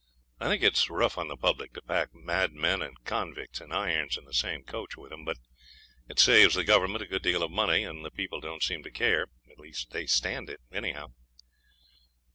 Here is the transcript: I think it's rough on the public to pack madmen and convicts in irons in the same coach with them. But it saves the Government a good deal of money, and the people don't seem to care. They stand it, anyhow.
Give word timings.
I 0.39 0.47
think 0.47 0.63
it's 0.63 0.89
rough 0.89 1.19
on 1.19 1.27
the 1.27 1.37
public 1.37 1.73
to 1.73 1.81
pack 1.83 2.09
madmen 2.15 2.81
and 2.81 2.97
convicts 3.05 3.61
in 3.61 3.71
irons 3.71 4.17
in 4.17 4.25
the 4.25 4.33
same 4.33 4.63
coach 4.63 4.97
with 4.97 5.11
them. 5.11 5.23
But 5.23 5.37
it 6.09 6.17
saves 6.17 6.55
the 6.55 6.63
Government 6.63 7.03
a 7.03 7.07
good 7.07 7.21
deal 7.21 7.43
of 7.43 7.51
money, 7.51 7.83
and 7.83 8.03
the 8.03 8.09
people 8.09 8.39
don't 8.41 8.63
seem 8.63 8.81
to 8.81 8.89
care. 8.89 9.27
They 9.91 10.07
stand 10.07 10.49
it, 10.49 10.61
anyhow. 10.71 11.11